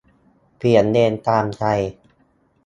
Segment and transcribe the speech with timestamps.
[0.57, 1.63] -เปลี่ยนเลนตามใจ